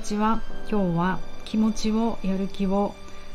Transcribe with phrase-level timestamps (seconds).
[0.00, 0.42] ちは。
[0.70, 2.94] 今日は気持ちをやる気を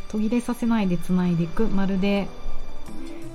[0.10, 2.28] 途切れさせないでつないでいくまるで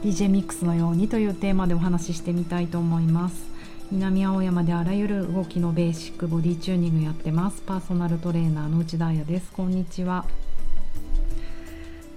[0.03, 3.49] DJ ミックスのようにというテーマでお話ししてみたいと思います。
[3.93, 7.63] 南青山であらゆる動きのベーシックボディチューニングやってます。
[7.63, 9.51] パーソナルトレーナーの内田彩です。
[9.53, 10.25] こんにちは。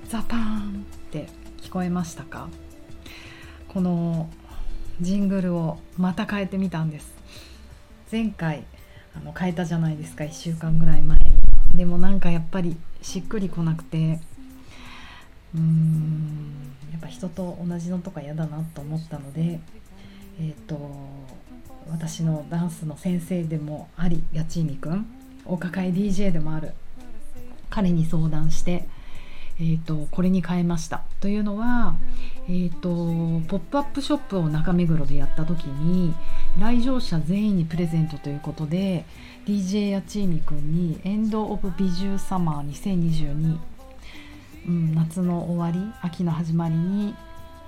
[0.09, 1.27] ザパーンって
[1.61, 2.47] 聞こえましたか？
[3.67, 4.29] この
[5.01, 7.11] ジングルをまた変えてみたんです。
[8.11, 8.65] 前回
[9.15, 11.77] あの変えたじゃないですか1週間ぐらい前に。
[11.77, 14.19] でもなんかやっぱりしっくりこなくて
[15.55, 19.59] うーんやっぱ人と同じのとか嫌だなと思ったので
[20.39, 20.77] えっ、ー、と
[21.89, 25.05] 私のダンスの先生でもあり八千美くん。
[25.45, 26.71] お抱え DJ でもある。
[27.69, 28.87] 彼に相談して
[29.59, 31.95] えーと、これに変えましたというのは、
[32.47, 32.89] えーと、
[33.47, 36.13] ポップアップショップを中目黒でやった時に
[36.59, 39.05] 来場者全員にプレゼントということで
[39.45, 43.57] DJ やちいみくんに「エンド・オブ・美獣サマー2022」
[44.67, 47.13] うん、夏の終わり秋の始まりに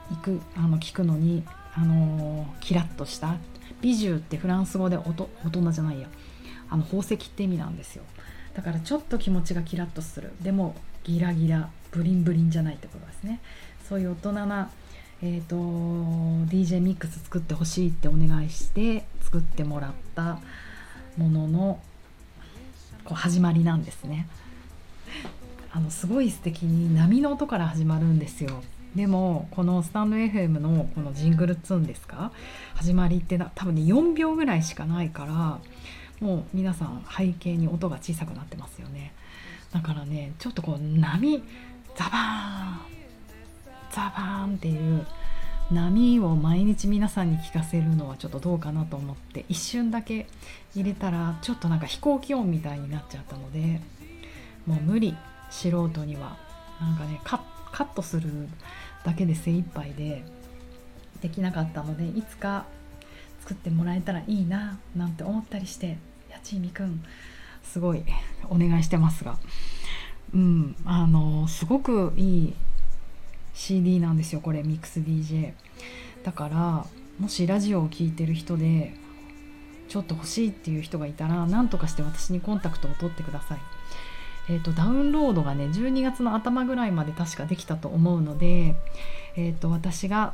[0.09, 1.43] 行くあの聞くのに、
[1.73, 3.35] あの、キラッとした
[3.81, 5.13] 美獣ってフランス語で大
[5.51, 6.07] 人じゃないや
[6.69, 8.03] あの宝石って意味なんですよ。
[8.55, 10.31] だからちょっと気持ちがキラッとする。
[10.41, 13.39] でもギラギラブリンブリンじゃないってことですね。
[13.87, 14.71] そういう大人な、
[15.21, 15.55] えーと、
[16.49, 20.39] DJ ミックス作ってほしいってお願いして作ってもらった
[21.17, 21.79] ものの
[23.03, 24.27] こう始まりなんですね。
[25.71, 28.63] あのすごい素敵に波の音から始まるんですよ。
[28.95, 32.31] でもこのスタンド FM のこのジングルツーンですか？
[32.75, 35.59] 始まりって多分ね4秒ぐらいしかないから
[36.19, 39.13] もう皆さん背景に音が小さくなってますよね。
[39.71, 41.43] だからねちょっとこう波
[41.95, 42.77] ザバーン
[43.91, 45.05] ザバーンっていう
[45.71, 50.27] 波を毎日皆さんに聞かせるのはちょっとどうかなと思って一瞬だけ
[50.75, 53.81] 入れたらちょっとなんか飛行機音みたいになっちゃったので
[54.65, 55.15] もう無理
[55.49, 56.37] 素人には。
[56.79, 57.37] なんかねカ
[57.71, 58.49] ットする
[59.05, 60.23] だけで精一杯で
[61.21, 62.65] できなかったのでいつか
[63.45, 65.97] 作ってもらえたらいいななんて思ったりして
[66.31, 67.03] やちみくん
[67.61, 68.03] すごい
[68.49, 69.37] お願いしてますが、
[70.33, 72.53] うん、あのすごくいい
[73.53, 75.53] CD なんですよこれミックス DJ
[76.23, 76.85] だから
[77.19, 78.95] もしラジオを聴いてる人で
[79.89, 83.59] ちょっと欲しいっていう人がいたら何とかして私にコンタクトを取ってください。
[84.47, 88.75] えーと、ダウンロードがね12月の頭ぐらいまで確かできたと思うので、
[89.35, 90.33] えーと私が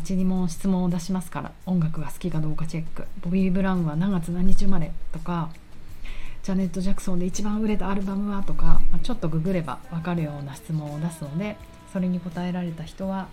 [0.00, 3.04] 12問質問を出しますから音楽が好きかどうかチェック。
[3.20, 5.50] ボビー・ブラウンは何月何日生まれとか
[6.42, 11.56] ジャネット・ジャクソンで一番売れたアルバムはとか、まあ、ちょっとググれば分かるような質問を出すので
[11.92, 13.28] それに答えられた人は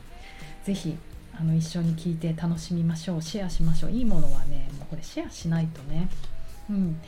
[0.66, 0.98] 是非
[1.38, 3.22] あの一緒に聞いて楽しみましょう。
[3.22, 3.92] シェアしましょう。
[3.92, 6.08] いいものはねもうこれシェアしないとね。
[6.70, 7.02] うん、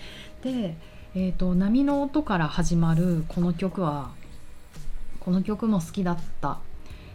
[0.44, 0.76] で、
[1.16, 4.12] えーと、波の音から始まるこの曲は
[5.20, 6.60] この曲も好きだった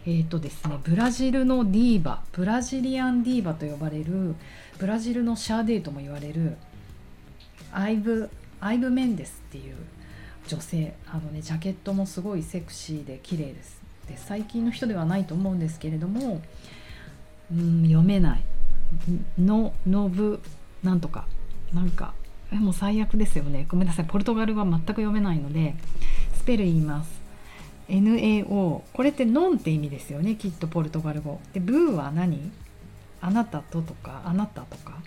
[0.05, 4.35] えーとですね、ブラジルのディーバブラジリアンディーバと呼ばれる
[4.79, 6.57] ブラジルのシャーデーとも言われる
[7.73, 8.29] アイブ
[8.61, 9.77] アイブ・メンデスっていう
[10.49, 13.81] 女性あのねジャケットもすごいセクシーで綺麗です。
[14.09, 16.43] で最近の人ではないと思うんですけれども
[17.53, 18.43] うん読めない。
[19.39, 20.41] のノブ
[20.83, 21.27] なんとか。
[21.73, 22.13] なんか
[22.51, 23.67] もう最悪ですよね。
[23.69, 24.05] ごめんなさい。
[24.05, 25.75] ポルトガルは全く読めないので
[26.35, 27.22] スペル言います。
[27.89, 31.41] NAO これってノンって意味ですよねきっとポルトガル語。
[31.53, 32.51] でブーは何？
[33.21, 34.99] あなたととかあなたとか。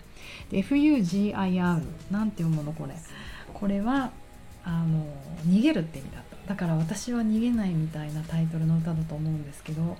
[0.50, 2.94] FUGIR なんて読むのこれ？
[3.52, 4.10] これは
[4.64, 5.06] あの
[5.46, 6.36] 逃げるって意味だった。
[6.48, 9.96] だから私は逃げないみたいなタイトルの歌だと思うんですけど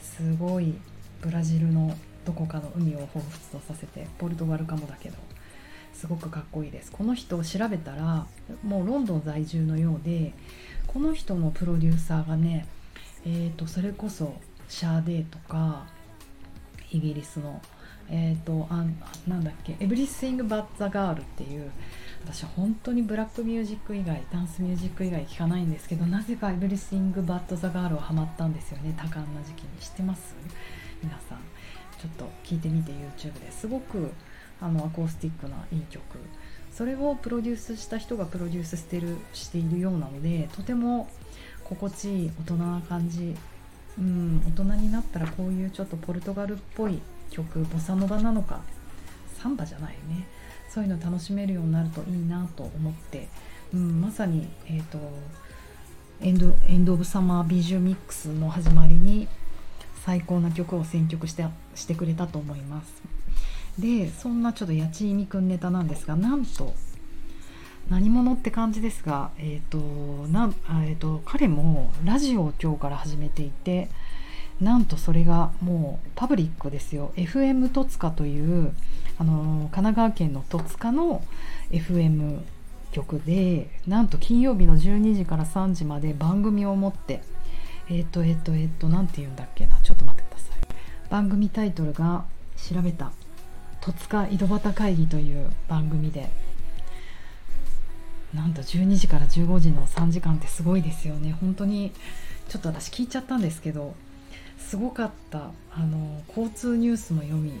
[0.00, 0.74] すごい
[1.20, 5.16] ブラジルのどこかの海を彷彿とさせてポルトガルかもだけど。
[5.94, 6.92] すごくかっこいいです。
[6.92, 8.26] この人を調べたら
[8.62, 10.34] もうロンドン在住のようで
[10.86, 12.66] この人のプロデューサーがね
[13.26, 14.34] えーと、それこそ
[14.68, 15.86] シャーデーとか
[16.90, 17.62] イギリスの
[18.10, 18.84] えっ、ー、とあ
[19.26, 21.70] なんだっけ「Everything But the Girl」っていう
[22.22, 28.94] 私本当にブラックミュージック以外ダンスミュージック以外聞かないんですけどなぜか「エブリシング・バッド・ザ・ガール」はハマったんですよね。
[28.96, 29.68] 多感な時期に。
[29.80, 30.34] 知ってます？
[31.02, 31.38] 皆さん。
[31.98, 33.50] ちょっと聞いてみて YouTube で。
[33.50, 34.12] すごく
[34.64, 36.02] あのアコースティックないい曲。
[36.72, 41.08] それをプロデュースした人がプロデュースしてるしているようなのでとても
[41.62, 43.36] 心地いい大人な感じ。
[43.96, 46.98] うん大人になったらこういうちょっとポルトガルっぽい
[47.30, 48.62] 曲ボサノバなのか。
[49.38, 50.26] サンバじゃないよね。
[50.68, 53.28] そういうの楽しめるようになるといいなと思って、
[53.72, 54.98] うん、まさに、えーと、
[56.20, 59.28] エンドエンド・オブ・サマー・ビジュミックスの始まりに
[60.04, 61.44] 最高な曲を選曲して
[61.76, 63.02] してくれたと思います。
[63.78, 66.74] でそんなちょっとやちいみくんネタなんですがなんと
[67.90, 69.78] 何者って感じですが、えーと
[70.28, 70.52] な
[70.86, 73.88] えーと、彼もラジオを今日から始めていて
[74.60, 77.12] なんとそれがもうパブリックですよ。
[77.16, 78.72] FM 戸塚という
[79.18, 81.22] あの神奈川県の戸塚の
[81.70, 82.40] FM
[82.92, 87.22] 局でなんと金曜日の12時から3時まで番組を持って
[87.90, 89.78] えっ、ー、とえっ、ー、とえっ、ー、と何て言うんだっけな。
[89.82, 91.10] ちょっと待ってください。
[91.10, 92.24] 番組タイトルが
[92.56, 93.12] 調べた。
[93.84, 96.30] 戸塚井戸端会議という番組で。
[98.34, 101.36] なんと12時から15時の3時間ってすごいですよね。
[101.40, 101.92] 本当に
[102.48, 103.94] ちょっと私聞いちゃったんですけど
[104.58, 105.50] すごかった。
[105.70, 107.52] あの交通ニュースも読み、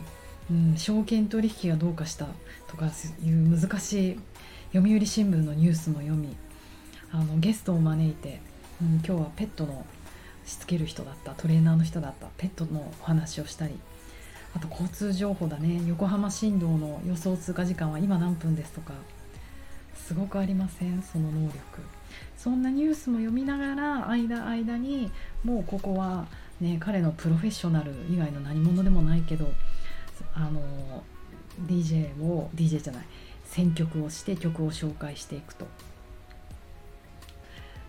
[0.50, 2.26] うん、証券取引がどうかした
[2.68, 4.20] とかいう難しい
[4.72, 6.36] 読売新聞のニュースも読み
[7.12, 8.40] あのゲストを招いて、
[8.80, 9.84] うん、今日はペットの
[10.44, 13.78] しつける人だったトレーナーの人だったペットのお話をしたり
[14.54, 15.82] あと交通情報だね。
[15.86, 18.92] 横浜新道の予想通過時間は今何分ですとか。
[19.94, 21.02] すごくありません？
[21.02, 21.58] その能力。
[22.36, 25.10] そんなニュースも読みながら間間に
[25.42, 26.26] もうここは
[26.60, 29.50] ね彼のプロフェッショナル以外の何者でもないけど
[30.34, 31.02] あの
[31.66, 33.04] DJ を DJ じゃない
[33.44, 35.66] 選曲をして曲を紹介していくと。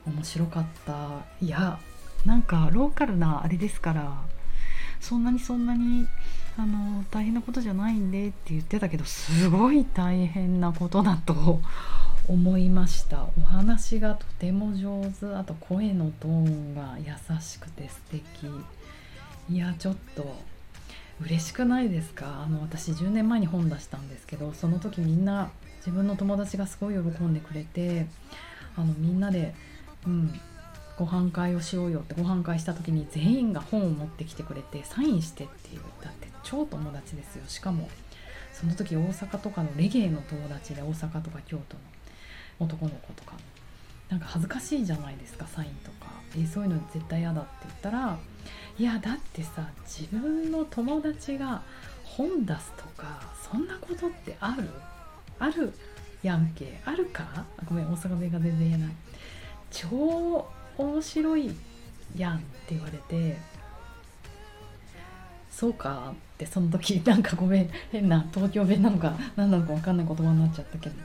[0.07, 1.25] 面白かった。
[1.41, 1.79] いや
[2.25, 4.21] なんかローカルなあれですから
[4.99, 6.07] そんなにそんなに
[6.57, 11.61] あの大変なことじゃないんでって言ってたけどすごい大変なことだと
[12.27, 13.27] 思いました。
[13.37, 15.35] お話がとても上手。
[15.35, 18.21] あと声のトーンが優しくて素敵。
[19.49, 20.35] いやちょっと
[21.21, 22.43] 嬉しくないですか？
[22.45, 28.07] あの私10年前に本出したんですけどその時みんな自分の友達がすごい喜んでくれて
[28.75, 29.53] あのみんなで、
[30.07, 30.39] うん、
[30.97, 37.43] ご飯会をしようよってご飯会した時に全員が本を持ってきてくれてサインしてっていうだって超友達ですよ。
[37.47, 37.89] しかも
[38.53, 41.81] その時大阪とかのレゲエの友達で大阪とか京都の
[42.59, 43.33] 男の子とか。
[44.07, 46.11] なんか恥ずかしいじゃないですかサインとか。
[46.37, 48.19] えそういうの絶対嫌だって言ったら
[48.77, 51.63] いやだってさ自分の友達が
[52.03, 54.69] 本出すとかそんなことってある？
[55.39, 55.73] ある
[56.21, 56.79] やんけ。
[56.85, 57.45] あるか？
[57.67, 58.89] ごめん大阪弁が全然言えない。
[59.71, 60.47] 超
[60.77, 61.51] 面白い
[62.17, 63.37] やんって言われて
[65.49, 70.95] そうかってその時なんかごめん変な東京弁なのか何なのか分かんない言葉になっちゃったけど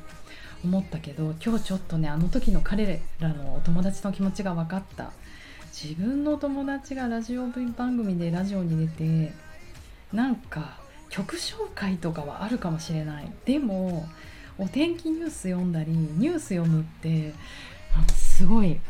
[0.65, 5.13] 思ったけど今日ちょっとねあの時の彼らのお友達の気持ちが分かった。
[5.73, 9.33] 自分の友達がラジオ番組でラジオに出て
[10.13, 10.79] なんか
[11.09, 13.33] 曲紹介とかはあるかもしれない。
[13.45, 14.09] でも
[14.59, 17.33] お天気ニュース読んだりニュース読むって
[18.13, 18.81] すごい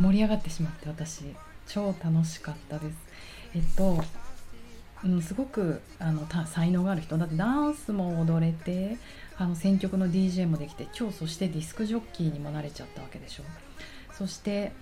[0.00, 1.24] 盛り上がってしまって私。
[1.66, 2.96] 超楽しかったです。
[3.54, 4.02] えっと、
[5.04, 7.18] うん、すごくあの才能がある人。
[7.18, 8.98] だってダンスも踊れて
[9.36, 13.42] あの選曲の DJ もできて今日そしてディスクジョッキーにもなれちゃったわけでしょ。
[14.12, 14.72] そして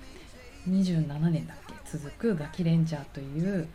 [0.68, 1.98] 27年だっけ？
[1.98, 3.68] 続くガキレンジャーという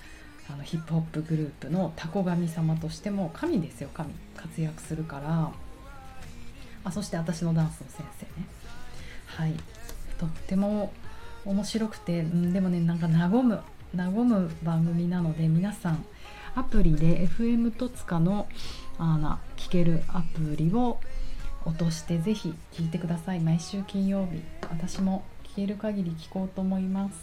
[0.52, 4.14] あのヒップホップグループのタコ神様としても神ですよ神。
[4.36, 5.52] 活躍するから。
[6.84, 8.48] あそして私のダンスの先生ね。
[9.26, 9.54] はい。
[10.18, 10.94] とっても
[11.46, 13.62] 面白くて、うん、でもねなんか和む
[13.96, 16.06] 和む番組なので皆さん
[16.56, 18.48] アプリで FM 戸塚の
[18.98, 21.00] あな聞けるアプリを
[21.66, 23.40] 落としてぜひ聞いてください。
[23.40, 27.16] 毎週金曜日私も聞ける限り聞こうと思います。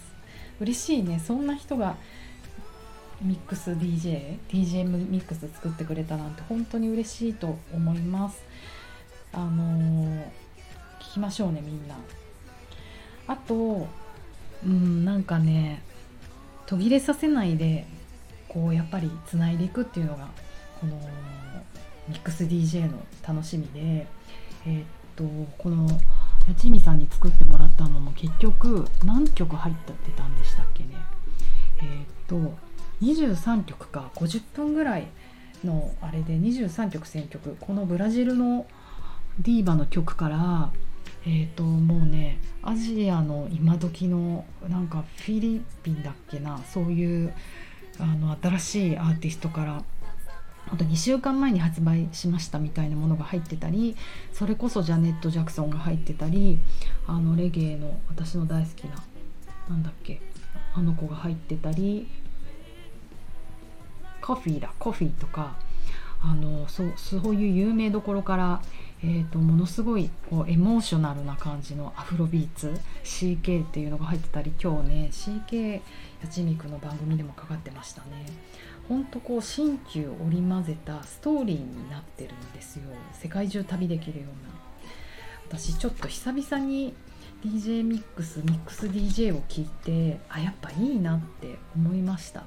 [0.60, 1.18] 嬉しいね。
[1.18, 1.96] そんな人が
[3.20, 8.42] ミックス DJ DJ ミックス作ってくれたなんて本当に嬉しいと思います。
[9.32, 10.24] あのー、
[11.00, 11.96] 聞きましょうねみんな。
[13.26, 13.86] あと
[14.64, 15.82] うんなんかね
[16.66, 17.86] 途切れさせないで
[18.48, 20.28] こうやっぱりつないでいくっていうのが
[20.80, 20.98] この
[22.08, 24.06] ミックス DJ の楽しみで
[24.66, 24.84] えー、っ
[25.14, 25.24] と
[25.58, 25.88] この
[26.46, 30.90] 八千美さんに作ってもらったのも結局何曲入ってたんでしたっけね。
[31.78, 32.56] えー、っと
[33.02, 35.06] 23曲か50分ぐらい
[35.64, 37.56] のあれで23曲選曲。
[37.60, 38.66] このブラジルの
[39.40, 40.70] ディーバの曲から
[41.28, 47.34] えーと、もうねアジアの今時のなんかフィリピンだっけなそういう
[47.98, 49.82] あの新しいアーティストから
[50.68, 53.96] あと2週間前に発売しましたみたいなものが入ってたり
[54.32, 56.58] それこそジャネット・ジャクソンが入ってたり
[57.08, 59.02] あのレゲエの私の大好きな
[59.68, 60.20] なんだっけ
[60.74, 62.06] あの子が入ってたり
[64.20, 65.56] コフィーだコフィーとか
[66.22, 68.62] あのそうそういう有名どころから
[69.02, 75.80] えーと、ものすごいこうエモーショナルな感じのアフロビーツ CK っていうのが入ってたり今日ね CK や
[76.30, 78.26] ちみくの番組でもかかってましたね。
[78.88, 82.82] ほんとこう新旧織り交ぜたストーリーになってるんですよ。
[83.12, 84.54] 世界中旅できるような。
[85.48, 86.94] 私ちょっと久々に
[87.44, 92.44] DJ ミックスミックス DJ を聞いてあやっぱいいなって思いました。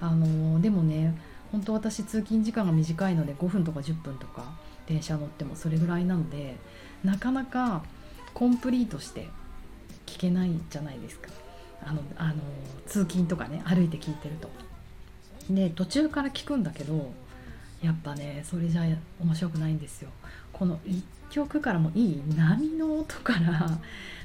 [0.00, 1.16] あのでもね
[1.52, 6.56] 本当私通勤時間が短いので5分とか10分とか電車乗ってもそれぐらいなので
[7.04, 7.82] なかなか
[8.34, 9.28] コンプリートして
[10.06, 11.30] 聞けないじゃないですか
[11.84, 12.34] あのあの
[12.86, 14.50] 通勤とかね歩いて聞いてると。
[15.50, 17.12] で途中から聞くんだけど
[17.80, 18.82] やっぱねそれじゃ
[19.20, 20.10] 面白くないんですよ。
[20.52, 22.22] この1曲からもいい？
[22.36, 23.78] 波の音から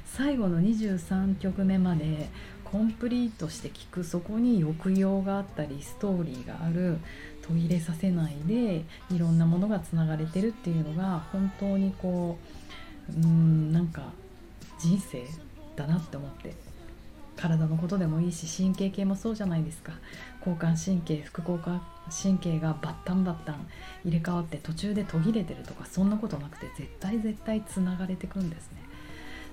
[0.04, 2.28] 最後の23曲目まで
[2.72, 6.96] コンプリートして聞くそこに抑揚があったりストーリーがある
[7.42, 12.38] 途切れさせないでいろんなものがつながれてるっていうのが本当にこ
[13.10, 14.12] ううんなんか
[14.80, 15.22] 人生
[15.76, 16.54] だなって思って
[17.36, 19.92] 体のことでもいいし神経系もそうじゃないですか。
[20.40, 23.66] 交感神経副交感神経がバッタンバッタン
[24.04, 28.82] 入れ替わって途中で途切れてるとかそんなことなくて絶対絶対つながれてくんですね。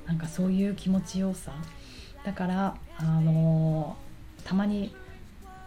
[0.06, 1.54] なんかそういう気持ちよさ。
[2.24, 3.98] だからあの、
[4.44, 4.94] たまに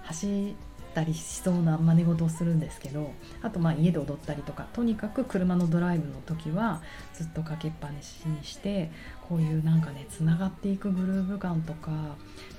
[0.04, 0.54] 走
[0.92, 6.82] ったりしそうな真似事をするんですけどあとまあ家で踊ったりとかとにかく車のドライブの時は
[7.14, 8.90] ずっとかけっぱなしにして
[9.28, 11.90] こういうなんかねつながっていくグルーヴ感とか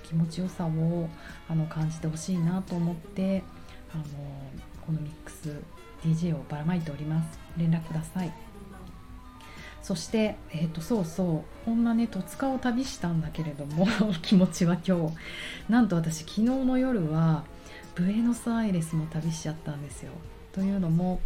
[0.03, 1.09] 気持ちよさを
[1.47, 3.43] あの感じてほしいなと思って
[3.93, 4.03] あの
[4.85, 5.55] このミックス
[6.03, 7.39] DJ をばらまいております。
[7.57, 8.52] 連絡ください。
[9.83, 13.85] そして、えーと、そうそうこんなね戸塚を旅したんだけれども
[14.23, 15.15] 気持ちは今日。
[15.69, 17.43] なんと私昨日の夜は
[17.93, 20.13] ブエノスアイレスも旅しちゃったんですよ。
[20.53, 21.19] というのも、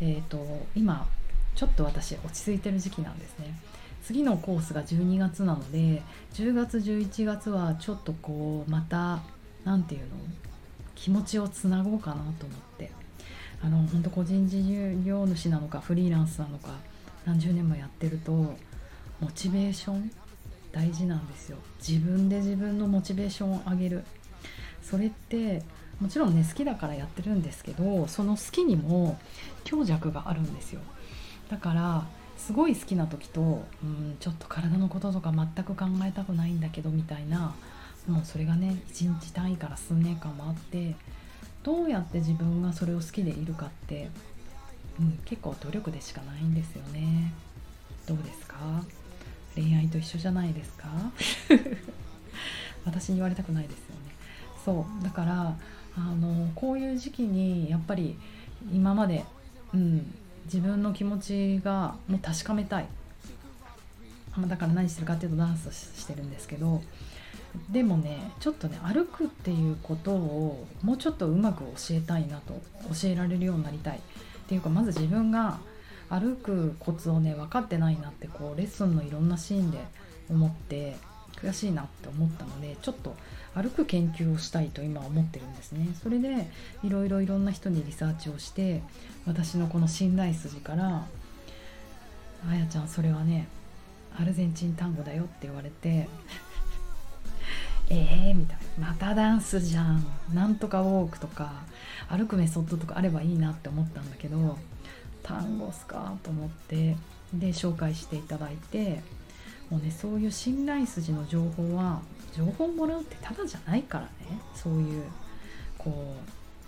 [0.00, 1.08] えーと、今
[1.54, 3.58] ちょっと私落ち着いてる時期なんですね。
[4.04, 6.02] 次のコースが12月なので
[6.34, 9.20] 10月11月はちょっとこうまた
[9.64, 10.16] 何て言うの
[10.94, 12.92] 気持ちをつなごうかなと思って。
[13.62, 14.62] あの本当個人事
[15.02, 16.72] 業主なのかフリーランスなのか
[17.26, 18.32] 何十年もやってると
[19.20, 20.10] モチベーション
[20.72, 21.58] 大事なんですよ。
[21.86, 24.04] 自分で自分のモチベーションを上げる。
[24.82, 25.62] それって
[26.00, 29.18] もちろんね好きだからやってるんですけどその好きにも
[29.64, 30.80] 強弱があるんですよ。
[31.50, 32.06] だから
[32.36, 37.54] すごい好きな時とうんちょっと体のこととか全く考えたくないんだけどみたいな
[38.06, 40.94] もうそれがね1日単位から数年間もあって
[41.62, 44.10] どうやって自分がそれを好きでいるかって
[44.98, 47.32] うん、結構努力でしかないんですよね。
[48.06, 48.56] どうですか？
[49.54, 50.88] 恋愛と一緒じゃないですか？
[52.84, 54.14] 私に言われたくないですよね。
[54.64, 55.56] そうだから
[55.96, 58.18] あのこういう時期にやっぱり
[58.72, 59.24] 今まで、
[59.74, 60.14] うん、
[60.46, 62.86] 自分の気持ちがもう確かめたい。
[64.48, 66.82] だから何してるかっていうとダンスしてるんですけど
[67.70, 72.52] でもねちょっとね歩くっていうことをもうちょっとうまく教えたいなと
[72.92, 74.00] 教えられるようになりたい。
[74.46, 75.58] っていうかまず自分が
[76.08, 79.78] 歩くコツをね分かってないなってこうレッスンのいろんなシーンで
[80.30, 80.96] 思って
[81.36, 83.16] 悔しいなって思ったのでちょっと
[83.54, 85.88] 歩く研究をしたいと今思ってるんですね。
[86.00, 86.48] それで
[86.84, 88.82] いろいろいろんな人にリサーチをして
[89.26, 91.06] 私のこの信頼筋から
[92.48, 93.48] 「あやちゃんそれはね
[94.16, 96.08] アルゼンチン単語だよ」って言われて
[97.88, 98.55] えーみたいな。
[98.78, 100.04] またダンスじゃん。
[100.34, 101.52] なんとかウォークとか
[102.08, 104.58] 歩くメソッドとかあればいいなって思ったんだけど
[105.22, 106.96] 単語っすかと思って
[107.32, 109.02] で紹介していただいて
[109.70, 112.00] もうねそういう信頼筋の情報は
[112.36, 114.10] 情報もらうってただじゃないからね。
[114.54, 115.04] そういう
[115.78, 116.14] こ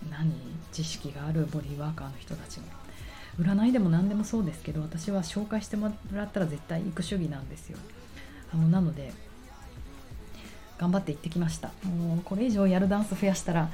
[0.05, 0.33] う何
[0.71, 2.63] 知識があるボディーワーカーの人たちの
[3.39, 7.77] 占いでも何でもそうですけど私は紹介してもらったら絶対行く主義なんですよ。
[8.51, 9.13] あのなので
[10.79, 13.69] 頑張って行ってきましたもうこれ以上やるダンス増やしたら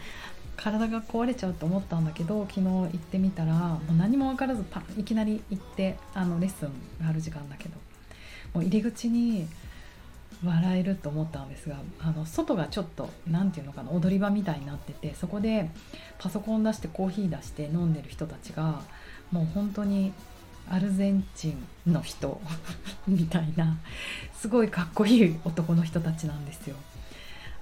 [0.58, 6.70] 体が壊れちゃうと思ったんだけど昨日行ってみたらもう何も分からずパいきなり行ってあのレッスン
[7.02, 7.76] がある時間だけど
[8.54, 9.48] もう入り口に
[10.44, 15.70] 笑えると思ったんですがあの外がちょっと何て言うのかな踊り場みたいになっててそこで
[16.20, 18.82] パソコン出してコーヒー出して飲んでる人たちが
[19.32, 20.14] もう本当に
[20.70, 21.50] アルゼンチ
[21.86, 22.42] ンの人
[23.08, 23.78] みたいな
[24.34, 26.76] すごいかっこいい男の人たちなんですよ。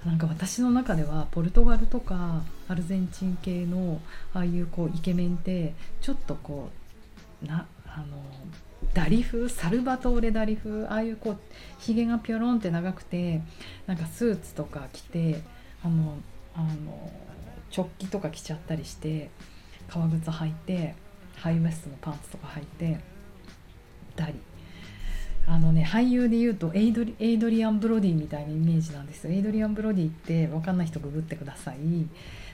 [0.04, 4.00] なんか私の中ではポルトガルとかアルゼンチン系の
[4.34, 6.68] ああいうこうイケメンってちょっとこ
[7.42, 8.22] うなあの
[8.92, 11.38] ダリ風サルバトーレダリ風ああいうこう
[11.78, 13.40] ひげがピョロンって長くて
[13.86, 15.40] なんかスーツとか着て
[15.82, 16.16] あの
[16.54, 17.10] あの
[17.74, 19.30] 直帰とか着ちゃったりして
[19.88, 20.94] 革靴履いて
[21.36, 23.00] ハイウエストのパンツとか履いて
[24.16, 24.34] たり
[25.46, 31.76] あのね俳優で言うとエイドリエイドリアン・ブロディみたいなイメージなんですエイドリアン・ブロディって分かんない人ググってください。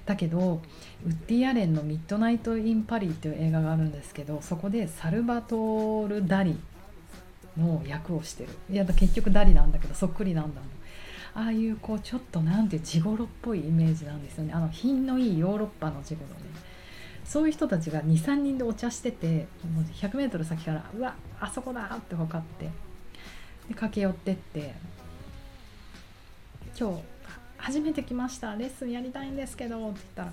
[0.06, 0.60] だけど
[1.06, 6.58] ウッディ・アレンの「ミッドナイト・イン・パリ」っていう映画があるんですけどそこでサルバトール・ダリ
[7.56, 8.50] の役をしてる。
[8.70, 10.70] いや結局ダリなんだけどそっくりなんだもん。
[11.32, 14.52] ああいうこうちょっとなんていう地頃っぽいイメージなんですよね。
[14.52, 16.34] あの品のいいヨーロッパの地頃ね。
[17.30, 22.68] そういう人たちが23人でお茶しててもう 100m 先からうわあそこだって分かって
[23.68, 24.74] で駆け寄ってって
[26.76, 27.02] 「今日
[27.56, 30.32] 初めて来ましたレッスンやりたいんですけど」って言った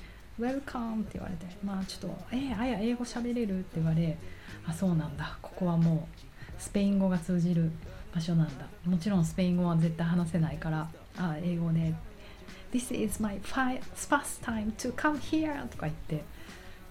[0.40, 4.16] 「Welcome」って言われて「まあちょっとえー、あや英語喋れる?」って言われ
[4.66, 6.18] 「あそうなんだここはもう
[6.58, 7.70] スペイン語が通じる
[8.14, 10.88] 場所なんだもちろんスペイン語は絶対話せないから
[11.18, 11.94] あ英語で、ね
[12.72, 16.37] 「This is my first time to come here」とか言って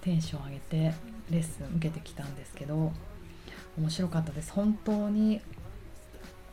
[0.08, 0.94] テンション上げて
[1.30, 2.94] レッスン受けてきたんですけど
[3.78, 5.42] 面白かったです本当に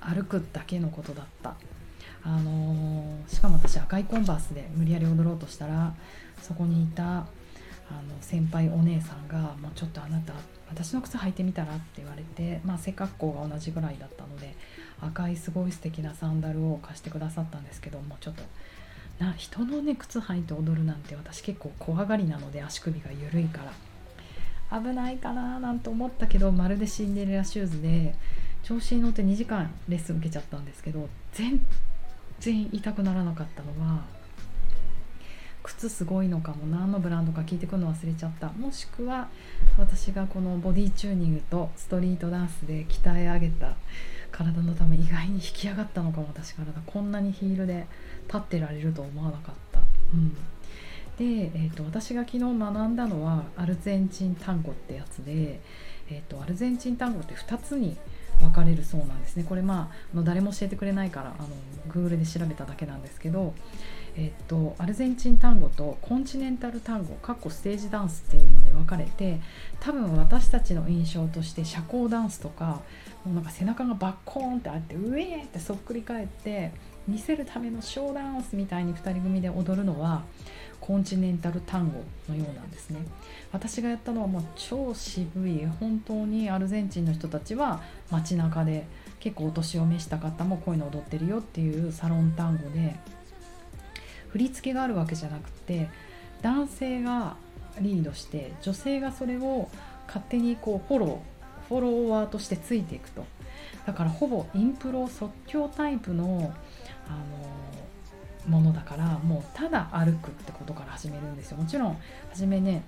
[0.00, 1.54] 歩くだけのことだった
[2.24, 5.94] あのー、しかも私赤いコンバースで無理やり踊ろうとしたら
[6.42, 7.26] そこにいたあの
[8.20, 10.32] 先輩お姉さんが「もうちょっとあなた
[10.68, 14.56] 私の靴履いてみたら?」って言われて、まあ、背格好が同じぐらいだったので
[15.00, 18.42] 赤いすごい素敵なサンダルを貸してくださったんですけどもうちょっと
[19.18, 23.72] な人のね靴履いて踊るなんて私結構怖がりなので足首が緩いから。
[24.80, 28.14] 危ないかななんて思ったけどまるでシンデレラシューズで
[28.64, 31.64] 調子に乗って2時間レッスン受けちゃったんですけど全
[32.40, 34.02] 然痛くならなかったのは
[35.62, 38.48] 靴すごいのかも何のブランドか聞いてくるの忘れちゃった。
[38.48, 39.28] もしくは
[39.78, 43.74] 私がこのボディチューニングとストリートダンスで鍛え上げた
[44.34, 47.86] 体のため意外に引き上がったのかも私体こんなにヒールで
[48.26, 49.80] 立ってられると思わなかった、
[50.12, 50.34] うん、
[51.16, 55.60] で、えーと、私が昨日学んだのはアルゼンチン単語ってやつで、
[56.10, 57.96] えーと、アルゼンチン単語って2つに
[58.40, 59.44] 分かれるそうなんですね。
[59.48, 61.48] これまあの誰も教えてくれないからあの
[61.88, 63.54] Google で調べただけなんですけど、
[64.16, 69.40] えっと、アルゼンチン単語とコンチネンタル単語かっこステージダンスっていうのに分かれて
[69.80, 72.82] 多分私たちの印象として社交ダンスとか
[73.24, 76.72] もうなんか背中がバッコーンってあってウェーってそっくり返って
[77.08, 80.22] 見せるためのショーダンスみたいに2人組で踊るのは
[80.80, 83.00] コンチネンタル単語のようなんですね。
[83.52, 88.86] 私がやったのはもう超渋い本当にアルゼンチンの人たちは街中で
[89.18, 92.96] 結構お年を召した方もこういうの踊ってるよっていうサロン単語で
[94.34, 95.88] 振り付けがあるわけじゃなくて
[96.42, 97.36] 男性が
[97.80, 99.68] リードして女性がそれを
[100.08, 103.24] 勝手にこうフォローフォロワーとしてついていくと。
[103.86, 106.52] だからほぼインプロ即興タイプの
[107.08, 107.10] あ
[108.48, 111.56] のものだからもうただ歩くってことから始めるんですよ。
[111.56, 111.96] もちろん
[112.30, 112.82] 初めね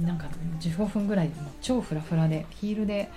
[0.00, 0.28] なんか
[0.60, 3.10] 15分ぐらいもう超フラフラでヒールで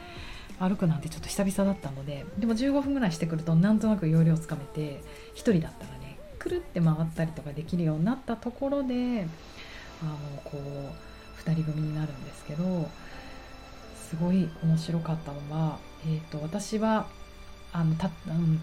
[0.59, 5.03] 歩くなんてちょっと久々だったのででも15分ぐらいしてくるとなんとなく要領つかめて
[5.35, 6.06] 1人だったらね
[6.47, 9.27] くるって回ったりとかできるようになったところで
[10.01, 12.89] あのこう2人組になるんですけど
[14.09, 17.07] すごい面白かったのは、えーと私は
[17.73, 18.11] あのたたっ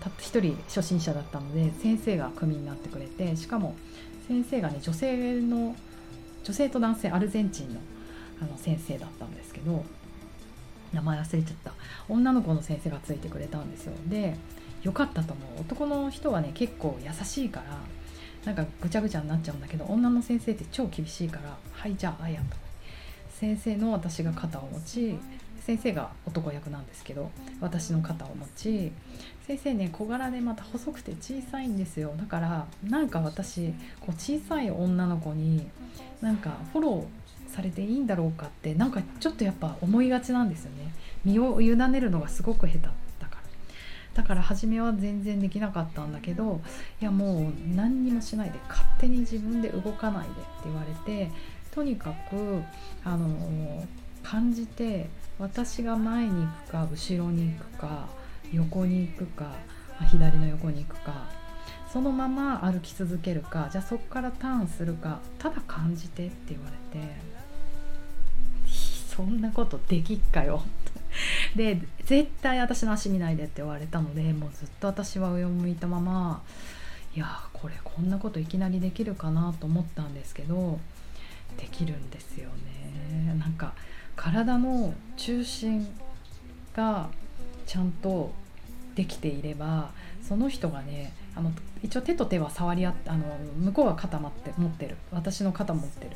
[0.01, 3.77] た一人初心者だったので先生が組になってくれてしかも
[4.27, 5.77] 先生がね女性の
[6.43, 7.81] 女性と男性アルゼンチンの
[8.41, 9.85] あの先生だったんですけど
[10.93, 11.73] 名前忘れちゃった。
[12.09, 13.93] 女の子の先生がついてくれたんですよ。
[14.07, 14.37] で
[14.85, 15.61] よかったと思う。
[15.63, 17.79] 男の人はね結構優しいから
[18.45, 22.57] なんかぐちゃぐちゃになっちゃうんだけど女の先生って超厳しいから「はいじゃああや」と。
[23.31, 25.19] 先生の私が肩を持ち
[25.61, 28.93] 先生が男役なんですけど私の肩を持ち
[29.47, 32.15] 先生ね小柄でまた細くて小さいんですよ。
[32.17, 35.67] だからなんか私こう小さい女の子に
[36.21, 40.93] なんかフォローされていいんだろうかってなんかちょっとやっぱ思いがちなんですよね。
[41.25, 42.89] 身を委ねるのがすごく下手
[44.15, 46.61] だから初めは全然できなかったんだけど
[47.01, 51.31] いやもう何にもしないで勝手に自分で動かないでって言われて
[51.73, 52.63] とにかく
[53.05, 53.85] あの
[54.23, 58.09] 感じて私が前に行くか後ろに行くか
[58.53, 59.53] 横に行くか
[60.11, 61.29] 左の横に行くか
[61.93, 67.07] そのまま歩き続けるかじゃあそこからターンするかただ感じてって言われて
[69.15, 70.65] そんなことできっかよ。
[71.57, 76.43] で絶対私の足見ないでって言われたのでもうずっと私は上を向いたまま
[77.15, 80.79] いやこれこんなこといきなりできるかなと思ったんですけど
[81.57, 83.35] できるんですよね。
[83.39, 83.75] なんか
[84.17, 85.87] 体の中心
[86.75, 87.09] が
[87.67, 88.33] ちゃんと
[88.95, 89.91] できていれば
[90.23, 93.25] その人がねあの一応手と手は触り合ってあの
[93.59, 94.97] 向こうは肩持って持ってる。
[95.13, 96.11] 私の肩持ってる。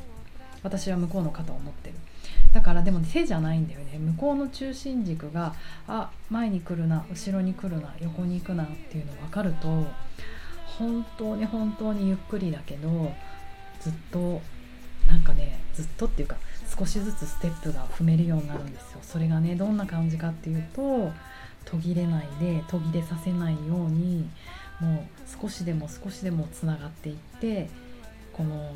[0.63, 1.95] 私は向こうの肩を持ってる。
[2.53, 3.99] だからでも手じゃないんだよね。
[3.99, 5.53] 向こうの中心軸が
[5.87, 9.85] あ前に来るな後ろに来るな横に行くなっていうの分かると
[10.65, 13.11] 本当に本当にゆっくりだけど
[13.81, 14.41] ずっと
[15.07, 16.37] なんかねずっとっていうか
[16.77, 18.99] 少しずつステップが踏めるようになるんですよ。
[19.01, 21.11] それがねどんな感じかっていうと
[21.65, 24.29] 途切れないで途切れさせないように
[24.79, 27.69] もう少しでも少しでもつながっていって
[28.33, 28.71] この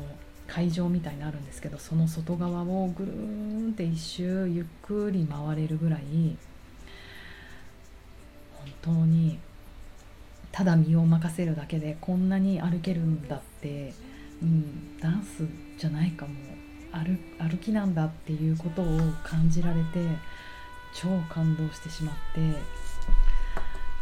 [0.46, 6.00] 会場みたいになるんですけどその外側をぐるーんって一周ゆっくり回れるぐらい
[8.52, 9.38] 本当に
[10.52, 13.92] ただ身を任せるだけでこんなに歩けるんだって、
[14.42, 15.44] うん、ダンス
[15.78, 16.32] じゃないかも。
[16.94, 18.86] 歩歩きなんだっていうことを
[19.24, 20.06] 感じられて
[20.94, 22.40] 超感動してしまって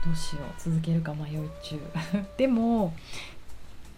[0.05, 1.81] どうしよう続けるか迷い中。
[2.37, 2.95] でも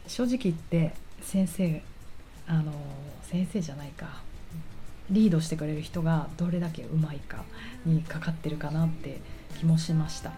[0.06, 1.82] 正直言って先生
[2.46, 2.72] あの
[3.22, 4.22] 先生じゃないか。
[5.10, 7.44] リードしてくれる人がどれだけうまいか
[7.84, 9.20] にかかってるかなって
[9.58, 10.32] 気もしました。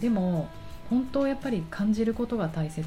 [0.00, 0.48] でも
[0.88, 2.86] 本当やっぱり感じることが大切。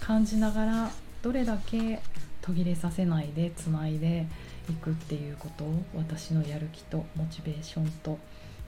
[0.00, 0.90] 感じながら
[1.22, 2.00] どれだけ
[2.40, 4.26] 途切れさせないでつないで
[4.70, 8.18] いくっていうことを私のやる気とモチベーションと、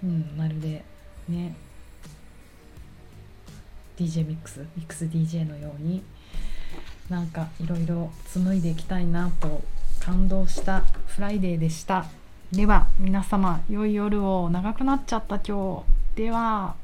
[0.02, 0.84] うん、まるで
[1.28, 1.54] ね
[3.96, 6.02] DJ ミックスミックス DJ のように
[7.10, 9.62] なんかいろいろ紡いでいきたいなと
[10.00, 12.06] 感動したフライデーでした。
[12.52, 14.48] では皆様良い夜を。
[14.50, 16.16] 長くなっちゃった今日。
[16.16, 16.74] では。